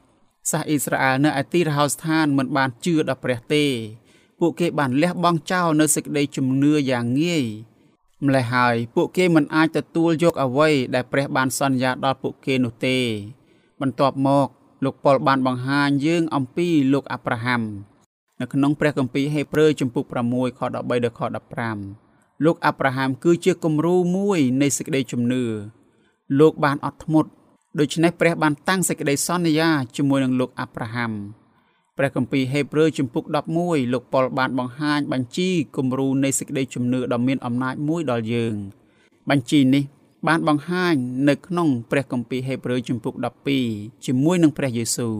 [0.51, 3.65] សាសអ៊ីស្រាអែលនៅឯទីរហោស្ថានមិនបានជឿដល់ព្រះទេ
[4.41, 7.45] ពួកគេបានលះបង់ចោលនៅសេចក្តីជំនឿយ៉ាងងាយ
[8.25, 12.99] ម្ល៉េះហើយពួកគេមិនអាចទទួលយកអ្វីដែលព្រះបានសន្យាដល់ពួកគេនោះទេ
[13.81, 14.49] បន្ទាប់មក
[14.85, 17.63] លោកប៉ុលបានបង្ហាញយើងអំពីលោកអាប់រ៉ាហាំ
[18.41, 21.21] នៅក្នុងព្រះគម្ពីរហេព្រើរជំពូក6ខ13ដល់ខ
[21.83, 25.45] 15លោកអាប់រ៉ាហាំគឺជាគំរូមួយនៃសេចក្តីជំនឿ
[26.39, 27.31] លោកបានអត់ធ្មត់
[27.79, 31.13] ដូច្នេះព្រះបានតាំងសេចក្តីសន្យាជាមួយនឹងលោកអាប់រ៉ាហាំ
[31.97, 33.25] ព្រះគម្ពីរហេព្រើរជំពូក
[33.59, 38.55] 11លោកប៉ុលបានបង្ហាញបញ្ជីគំរូនៃសេចក្តីជំនឿដ៏មានអំណាចមួយដល់យើង
[39.31, 39.85] បញ្ជីនេះ
[40.27, 40.95] បានបង្ហាញ
[41.29, 43.15] នៅក្នុងព្រះគម្ពីរហេព្រើរជំពូក
[43.61, 45.17] 12ជាមួយនឹងព្រះយេស៊ូវ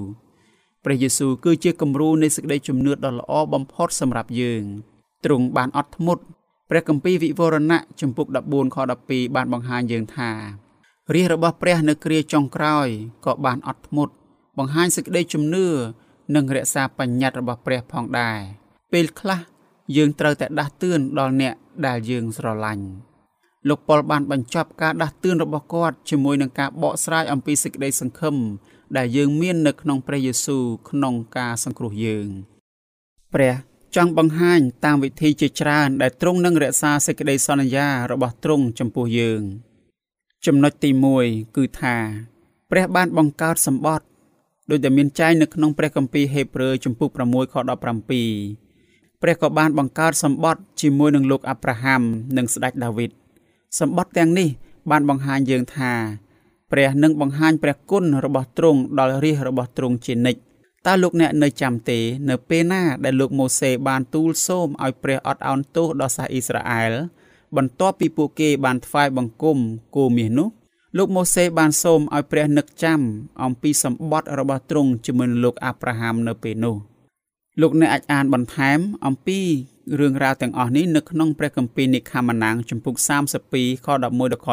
[0.85, 4.65] ព្រះយេស៊ូវគឺជាគំរូនៃសេចក្តីជំនឿដ៏ល្អបំផុតសម្រាប់យើង
[5.25, 6.23] ទ្រង់បានអត់ធ្មត់
[6.71, 10.31] ព្រះគម្ពីរវិវរណៈជំពូក14ខ12បានបង្ហាញយើងថា
[11.15, 12.89] រាជរបស់ព្រះនៅគ្រាចុងក្រោយ
[13.27, 14.15] ក៏បានអត់ធ្មត់
[14.59, 15.67] បង្ហាញសេចក្តីជំនឿ
[16.35, 18.39] និងរក្សាបញ្ញត្តិរបស់ព្រះផងដែរ
[18.93, 19.41] ពេលខ្លះ
[19.97, 21.55] យើងត្រូវតែដាស់តឿនដល់អ្នក
[21.87, 22.87] ដែលយើងស្រឡាញ់
[23.69, 28.37] លោកប៉ុលបានបញ្ចប់ការដាស់តឿនរបស់គាត់ជាមួយនឹងការបកស្រាយអំពីសេចក្តីសង្ឃឹម
[28.97, 32.29] ដែលយើងមាននៅក្នុងព្រះយេស៊ូវក្នុងការសង្គ្រោះយើង
[33.35, 33.55] ព្រះ
[33.97, 39.43] ចង់បង្ហាញតាមវិធីជាច្រើនដែលទ្រង់នឹងរក្សាសេចក្តីសន្យារបស់ទ្រង់ចំពោះយើង
[40.47, 40.91] ចំណុចទី
[41.23, 41.97] 1គឺថា
[42.71, 44.07] ព្រះបានបង្កើតសម្បត្តិ
[44.71, 52.03] ដោយដែលមានចែងនៅក្នុងព្រះគម្ពីរហេព្រើរជំពូក6ខ17ព្រះក៏បានបង្កើតសម្បត្តិជាមួយនឹងលោកអាប់រ៉ាហាំ
[52.37, 53.11] និងស្ដេចដាវីត
[53.79, 54.49] សម្បត្តិទាំងនេះ
[54.91, 55.93] បានបង្ហាញយើងថា
[56.71, 60.41] ព្រះនឹងបង្ហាញព្រះគុណរបស់ទ្រង់ដល់រាជរបស់ទ្រង់ជានិច្ច
[60.87, 66.93] តើលោកអ្នកនៅចាំទេ នៅពេលណាដែលលោកម៉ូសេបានទូលសូមឲ្យព្រះអត់ឱនទោសដល់សាសអ៊ីស្រាអែល
[67.57, 69.59] បន្ទាប់ពីពួកគេបានថ្វាយបង្គំ
[69.97, 70.49] គោមាសនោះ
[70.97, 73.01] លោកម៉ូសេបានសូមឲ្យព្រះនឹកចាំ
[73.43, 76.77] អំពីសម្បត្តិរបស់ទ្រង់ជាមួយនឹងលោកអាប់រ៉ាហាំនៅពេលនោះ
[77.61, 79.41] លោកអ្នកអាចអានបន្ថែមអំពី
[80.01, 82.95] រឿងរ៉ាវទាំងអស់នេះនៅក្នុងព្រះគម្ពីរនិខាម៉ាណាងជំពូក
[83.41, 84.49] 32ខ11ដល់ខ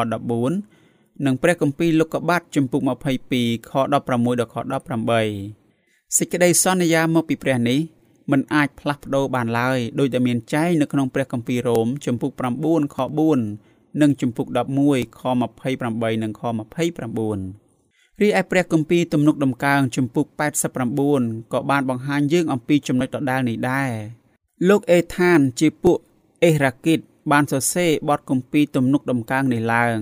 [0.60, 2.82] 14និងព្រះគម្ពីរលោកុបាទជំពូក
[3.26, 4.06] 22ខ16ដល់
[4.54, 4.56] ខ
[5.34, 7.80] 18សេចក្តីសន្យាមកពីព្រះនេះ
[8.30, 12.96] មិនអាចផ្លាស់ប្ដូរបានឡើយដោយតែមានចែងនៅក្នុងព្រះគម្ពីររ៉ូមជំពូក9ខ
[13.48, 14.46] 4និងជំពូក
[14.82, 15.22] 11ខ
[15.72, 20.26] 28និងខ29រីឯព្រះគម្ពីរទំនុកដំកើងជំពូក
[20.90, 23.90] 89ក៏បានបង្ហាញយើងអំពីចំណុចដដែលនេះដែរ
[24.68, 25.98] លោកអេថានជាពួក
[26.44, 29.98] អេរ៉ាគីតបានសរសេរបទគម្ពីរទំនុកដំកើងនេះឡើង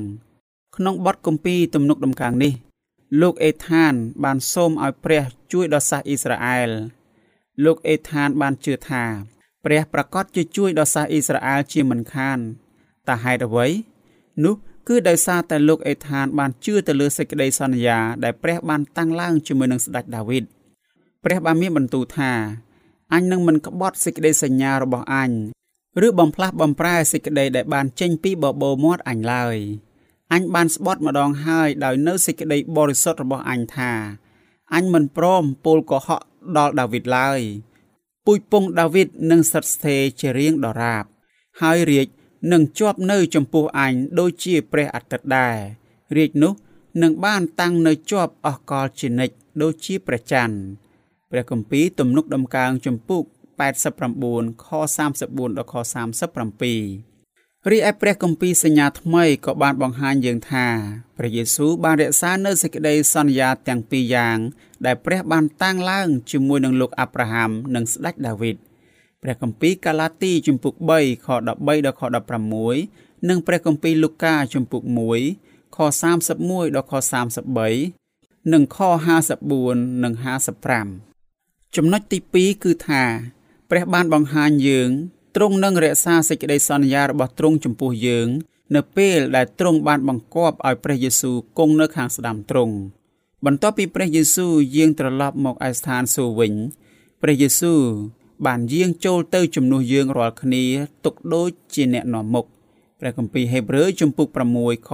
[0.76, 2.52] ក្នុងបទគម្ពីរទំនុកដំកើងនេះ
[3.20, 3.92] លោកអេថាន
[4.24, 6.70] បានសូមឲ្យព្រះជួយដល់សាសអ៊ីស្រាអែល
[7.64, 9.04] លោកអេថានបានជឿថា
[9.64, 12.38] ព្រះប្រកាសជាជួយដល់សាសអ៊ីស្រាអែលជាមិនខាន
[13.08, 13.66] តើហេតុអ្វី
[14.44, 14.54] នោះ
[14.88, 20.44] គឺដោយសារតែលោកអេថានបានជឿទៅលើសេចក្តីសន្យាដែលព្រះបានតាំងឡើងជាមួយនឹងស្ដេចដាវីត
[21.24, 22.32] ព្រះបានមានបន្ទូលថា
[23.12, 25.30] អញនឹងមិនក្បត់សេចក្តីសញ្ញារបស់អញ
[26.06, 29.56] ឬបំផ្លាស់បំប្រែសេចក្តីដែលបានចេញពីបបោមាត់អញឡើយ
[30.32, 33.92] អញបានស្បត់ម្ដងហើយដោយនៅសេចក្តីបរិសុទ្ធរបស់អញថា
[34.74, 36.20] អញមិនព្រមពោលកុហក
[36.56, 37.40] ដល់ដាវីតឡើយ
[38.24, 41.04] ពូជពងដាវីតនឹងស្ថិតស្ថេរជារៀងដរាប
[41.62, 42.08] ហើយរាជ
[42.52, 45.56] នឹងជាប់នៅចំពោះអញដូចជាព្រះអាទិត្យដែរ
[46.16, 46.52] រាជនោះ
[47.02, 50.56] នឹងបានតាំងនៅជាប់អស់កលជានិច្ចដូចជាព្រះច័ន្ទ
[51.36, 53.22] ព្រះគម្ពីរទំនុកដំកើងចំពុក
[53.92, 54.68] 89ខ
[55.08, 55.74] 34ដល់ខ
[56.72, 60.66] 37រីឯព្រះគម្ពីរសញ្ញាថ្មីក៏បានបង្ហាញយើងថា
[61.18, 64.38] ព្រះយេស៊ូវបានរក្សានៅសេចក្តីសន្យាទាំងពីរយ៉ាង
[64.86, 68.56] ដែលព្រះបានតាំងឡើងជាមួយនឹងលោកអាប់រ៉ាហាំនិងស្ដេចដាវីត
[69.22, 72.02] ព្រះគម្ពីរកាឡាទីជំពូក3ខ13ដល់ខ
[72.64, 74.82] 16និងព្រះគម្ពីរលូកាជំពូក
[75.28, 75.78] 1ខ
[76.22, 76.94] 31ដល់ខ
[77.72, 78.78] 33និងខ
[79.40, 81.13] 54និង55
[81.76, 83.02] ចំណុចទី2គឺថា
[83.70, 84.90] ព្រះបានបង្ហាញយើង
[85.36, 88.28] ទ្រង់នឹងរក្សាសេចក្តីសន្យារបស់ទ្រង់ចំពោះយើង
[88.74, 92.74] នៅពេលដែលទ្រង់បានបង្គាប់ឲ្យព្រះយេស៊ូវគង់នៅខាងស្ដាំទ្រង់
[93.44, 96.54] បន្ទាប់ពីព្រះយេស៊ូវយាងត្រឡប់មកឯស្ថានសួគ៌វិញ
[97.22, 97.80] ព្រះយេស៊ូវ
[98.46, 100.64] បានយាងចូលទៅជំនួសយើងរាល់គ្នា
[101.04, 102.46] ទុកដូចជាអ្នកនាំមុខ
[103.00, 104.90] ព្រះគម្ពីរហេព្រើរជំពូក6ខ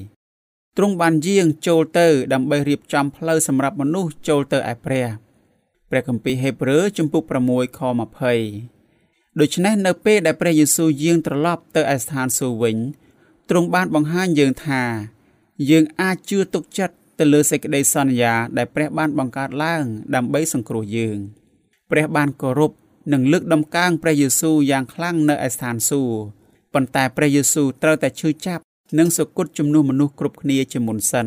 [0.00, 5.29] 20ទ្រង់បានយាងចូលទៅដើម្បីរៀបចំផ្លូវសម្រាប់មនុស្សចូលទៅឯព្រះ
[5.90, 7.80] ព្រះគម្ពីរហេព្រើរជំពូក6ខ
[8.60, 12.76] 20ដូច្នេះនៅពេលដែលព្រះយេស៊ូវយាងត្រឡប់ទៅឯស្ថានសួគ៌វិញ
[13.50, 14.82] ទ្រង់បានបង្ហាញយើងថា
[15.70, 19.82] យើងអាចជឿទុកចិត្តទៅលើសេចក្តីសន្យាដែលព្រះបានបង្កើតឡើង
[20.14, 21.20] ដើម្បីសង្គ្រោះយើង។
[21.90, 22.72] ព្រះបានគោរព
[23.12, 26.18] និងលើកដំកើងព្រះយេស៊ូវយ៉ាងខ្លាំងនៅឯស្ថានសួគ៌
[26.72, 28.62] ប៉ុន្តែព្រះយេស៊ូវត្រូវតែឈឺចាប់
[28.98, 31.26] និងសគត់ជំនួសមនុស្សគ្រប់គ្នាជាមុនសិន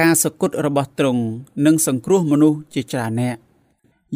[0.00, 1.22] ការសគត់របស់ទ្រង់
[1.66, 3.36] នឹងសង្គ្រោះមនុស្សជាច្រើនអ្នក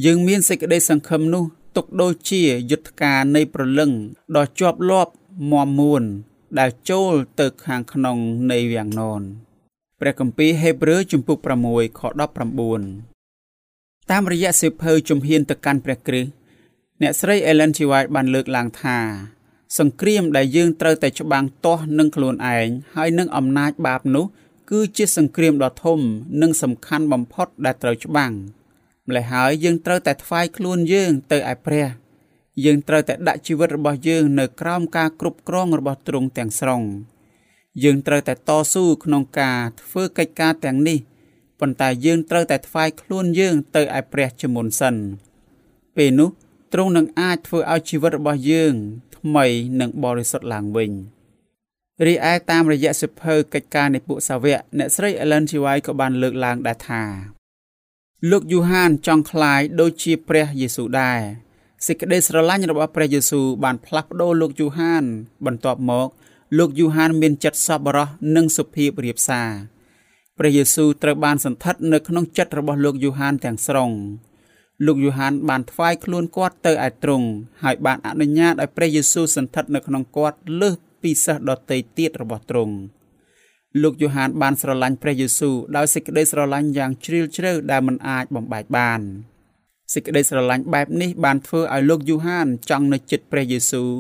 [0.05, 1.45] យើងមានសេចក្តីសង្ឃឹមនោះ
[1.77, 3.91] ទុកដូចជាយុទ្ធការនៃប្រលឹង
[4.37, 5.13] ដ៏ជាប់លាប់
[5.51, 6.03] មមមួន
[6.59, 8.19] ដែលចូលទៅខាងក្នុង
[8.51, 9.23] នៃវាំងនន
[10.01, 12.01] ព្រះគម្ពីរហេព្រើរជំពូក6ខ
[13.07, 16.31] 19តាមរយៈសិភៅជំហានទៅកាន់ព្រះគ្រិស្ត
[17.03, 17.79] អ្នកស្រី Ellen G.
[17.91, 18.99] White បានលើកឡើងថា
[19.79, 24.25] សង្គ្រាមដែលយើងត្រូវតែច្បាំងទាស់នឹងខ្លួនឯងហើយនឹងអំណាចបាបនោះ
[24.71, 25.99] គឺជាសង្គ្រាមដ៏ធំ
[26.43, 28.33] និងសំខាន់បំផុតដែលត្រូវច្បាំង
[29.11, 31.89] ម្ល៉េះហើយយើងត្រូវតែថ្វាយខ្លួនយើងទៅឯព្រះ
[32.65, 36.83] យើងត្រូវតែដាក់ជីវិតរបស់យើងនៅក្រោមការគ្រប់គ្រងរបស់ទ្រង់ទាំងស្រុង
[37.83, 40.99] យើងត្រូវតែតស៊ូក្នុងការធ្វើកិច្ចការទាំងនេះ
[41.61, 44.95] ប៉ុន្តែយើងត្រូវតែថ្វាយខ្លួនយើងទៅឯព្រះជាមុនសិន
[45.97, 46.31] ពេលនោះ
[46.73, 48.75] ទ្រង់នឹងអាចធ្វើឲ្យជីវិតរបស់យើង
[49.17, 49.47] ថ្មី
[49.81, 50.91] និងបរិសុទ្ធឡើងវិញ
[52.07, 55.53] រីឯតាមរយៈសិភៅកិច្ចការនៃពួកសាវកអ្នកស្រី Ellen G.
[55.65, 57.40] White ក៏បានលើកឡើងដែរថា
[58.32, 61.20] លោកយូហានចង់คล้ายដូចជាព្រះយេស៊ូវដែរ
[61.86, 65.04] សេចក្តីស្រឡាញ់របស់ព្រះយេស៊ូវបានផ្លាស់ប្ដូរលោកយូហាន
[65.46, 66.08] បន្ទាប់មក
[66.58, 69.50] លោកយូហានមានចិត្តសប្បុរសនិងសុភាពរាបសារ
[70.38, 73.92] ព្រះយេស៊ូវត្រូវបានសន្ធិដ្ឋនៅក្នុងចិត្តរបស់លោកយូហានទាំងស្រុង
[74.86, 77.28] លោកយូហានបានថ្វាយខ្លួនគាត់ទៅឯទ្រង់
[77.64, 82.76] ហើយបានអនុញ្ញាតឲ្យព្រះយេស៊ូវសន្ធិដ្ឋនៅក្នុងគាត់លើសពីសិស្សដទៃទៀតរបស់ទ្រង់
[83.83, 89.01] លោកយូហានបានស្រឡាញ់ព្រះយេស៊ូវដោយសេចក្តីស្រឡាញ់យ៉ាងជ្រាលជ្រៅដែលមិនអាចបំបែកបាន
[89.95, 93.91] សេចក្តីស្រឡាញ់បែបនេះបានធ្វើឲ្យលោកយូហានចង់នៅជិតព្រះយេស៊ូវ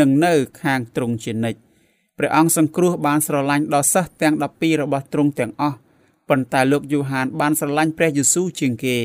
[0.00, 1.60] និងនៅខាងទ្រង់ជានិច្ច
[2.18, 5.76] ព្រះអង្គសង្គ្រោះបានស្រឡាញ់ដល់សិស្សទាំង12របស់ទ្រង់ទាំងអស់
[6.28, 8.98] ប៉ុន្តែលោកយូហានបានស្រឡាញ់ព្រះយេស៊ូវជាងគេ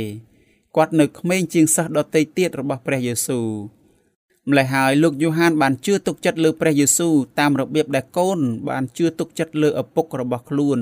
[0.75, 3.47] គាត់នៅក្មេងជាងសិស្សដទៃទៀតរបស់ព្រះយេស៊ូវ
[4.49, 10.79] ម្ល៉េះហើយលោកយូហានបានជឿទុកចិត្តលើព្រះយេស៊ូវតាមរបៀបដែលកូនបានជឿទុកចិត្តលើឪពុករបស់ខ្លួន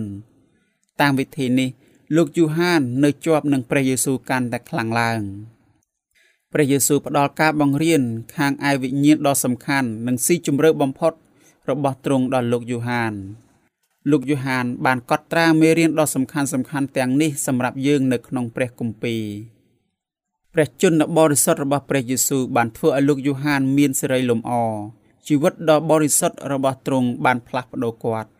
[1.02, 1.70] តាមវិធីនេះ
[2.16, 5.22] លោកយូហាននៅជាប់នឹងព្រះយេស៊ូវកាន់តែខ្លាំងឡើង
[6.54, 8.02] ព្រះយេស៊ូវផ្ដល់ការបង្រៀន
[8.36, 11.14] ខាងឯវិញ្ញាណដ៏សំខាន់និងស៊ីជម្រៅបំផុត
[11.70, 13.14] របស់ទ្រង់ដល់លោកយូហាន
[14.12, 19.55] លោកយូហានបានកត់ត្រាមេរៀនដ៏សំខាន់សំខាន់ទាំងនេះសម្រាប់យើងនៅក្នុងព្រះគម្ពីរ
[20.55, 24.53] ព្រះជន្មបរិសុទ្ធរបស់ព្រះយេស៊ូវបានធ្វើឲ្យលោកយូហានមានសេរីលំអ
[25.29, 28.31] ជីវិតដ៏បរិសុទ្ធរបស់ទ្រង់បានផ្លាស់ប្ដូរគាត់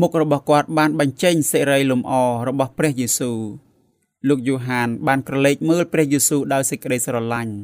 [0.00, 2.12] មុខរបស់គាត់បានបញ្ចេញសេរីលំអ
[2.48, 3.38] របស់ព្រះយេស៊ូវ
[4.28, 7.54] លោកយូហានបានក្រឡេកមើលព្រះយេស៊ូវដោយសេចក្តីស្រឡាញ់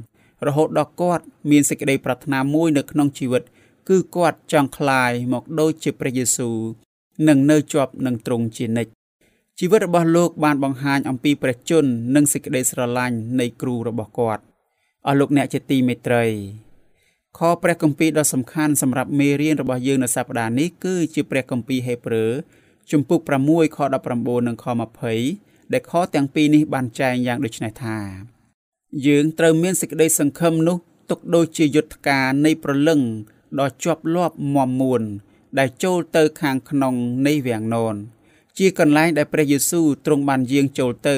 [0.46, 3.42] រហូតដល់គាត់មានសេចក្តីប្រាថ្នាមួយនៅក្នុងជីវិត
[3.88, 6.56] គឺគាត់ចង់คลายមកដូចជាព្រះយេស៊ូវ
[7.28, 8.92] និងនៅជាប់នឹងទ្រង់ជានិច្ច
[9.59, 14.43] ជីវិតរបស់លោកបានបង្ហាញអំពីព្រះជន្មនិងសេចក្តីស្រឡាញ់នៃគ្រូរបស់គាត់
[15.07, 16.25] អស់លោកអ្នកជាទីមេត្រី
[17.37, 22.31] ខព្រះគម្ពីរដ៏សំខាន់សម្រាប់មេរៀនរបស់យើងនៅសប្តាហ៍នេះគឺជាព្រះគម្ពីរហេព្រើរ
[22.91, 23.79] ជំពូក6ខ
[24.13, 24.65] 19និងខ
[25.17, 27.97] 20ដែលខទាំងពីរនេះបានចែងយ៉ាងដូចនេះថា
[29.07, 30.77] យើងត្រូវមានសេចក្តីសង្ឃឹមនោះ
[31.09, 33.01] ទុកដូចជាយុទ្ធការនៃប្រលឹង
[33.59, 35.01] ដ៏ជាប់លាប់មមមួន
[35.57, 36.93] ដែលចូលទៅខាងក្នុង
[37.27, 37.97] នៃវាំងនន
[38.57, 41.17] ជាកន្លែងដែលព្រះយេស៊ូវទ្រង់បានយាងចូលទៅ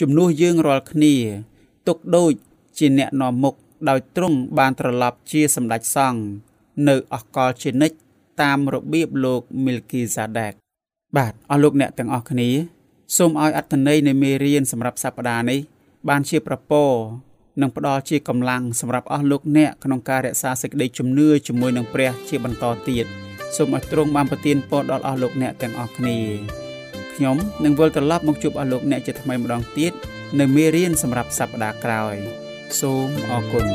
[0.00, 1.14] ជំនួសយើងរាល់គ្នា
[1.88, 2.32] ទុកដូច
[2.78, 3.54] ជាអ្នកនាំមុខ
[3.88, 6.22] ដោយទ្រង់បានត្រឡប់ជាសម្ដេចសង្ឃ
[6.88, 7.96] នៅអកលជានិច្ច
[8.42, 10.52] តាមរបៀបលោកមីលគីសាដេក
[11.16, 12.50] បាទអស់លោកអ្នកទាំងអស់គ្នា
[13.16, 15.60] សូមឲ្យអត្ថន័យនៃមេរៀនសម្រាប់សប្តាហ៍នេះ
[16.08, 16.90] បានជាប្រពរ
[17.60, 26.18] និងផ្ដល់ជាកម្លាំងសម្រាប់អស់លោកអ្នកក្នុងការរក្សាសេចក្តីជំនឿជាមួយនឹងព្រះជាបន្តទៀត សូមឲ្យទ្រង់បានប្រទានពរដល់អស់លោកអ្នកទាំងអស់គ្នា
[27.14, 29.92] ខ្ញុំនឹងវិលត្រឡប់មកជួបអស់លោកអ្នកជាថ្មីម្ដងទៀត
[30.40, 32.16] នៅមេរៀនសម្រាប់សប្តាហ៍ក្រោយ
[32.80, 33.66] សូមអរគុណ